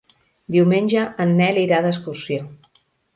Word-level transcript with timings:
Diumenge 0.53 1.03
en 1.25 1.33
Nel 1.41 1.59
irà 1.65 1.83
d'excursió. 1.87 2.49